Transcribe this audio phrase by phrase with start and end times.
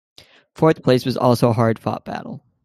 [0.55, 2.43] Fourth place was also a hard fought battle.